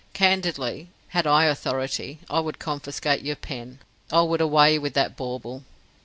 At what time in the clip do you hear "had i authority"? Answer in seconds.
1.09-2.17